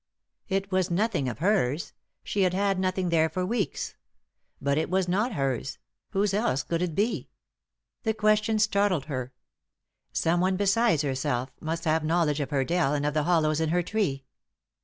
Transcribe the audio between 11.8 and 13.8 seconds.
have a knowledge of her dell and of the hollows in